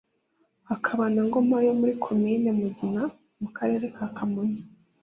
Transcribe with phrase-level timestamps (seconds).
[0.69, 3.01] hakaba na Ngoma yo muri Komini Mugina
[3.41, 4.61] (Mu karere ka Kamonyi)